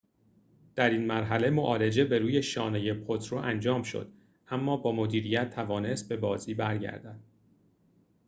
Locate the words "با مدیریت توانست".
4.77-6.09